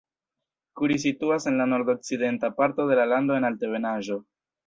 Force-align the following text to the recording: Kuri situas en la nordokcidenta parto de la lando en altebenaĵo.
Kuri 0.79 0.95
situas 1.03 1.45
en 1.51 1.59
la 1.61 1.67
nordokcidenta 1.75 2.51
parto 2.61 2.87
de 2.93 2.99
la 3.01 3.07
lando 3.13 3.39
en 3.41 3.49
altebenaĵo. 3.53 4.21